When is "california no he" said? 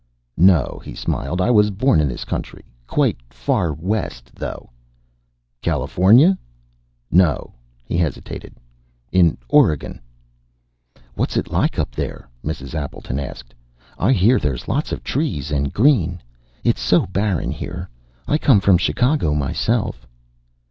5.61-7.97